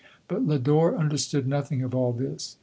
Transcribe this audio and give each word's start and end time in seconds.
But 0.27 0.43
Lodore 0.47 0.95
understood 0.97 1.47
nothing 1.47 1.83
of 1.83 1.93
all 1.93 2.11
this. 2.11 2.57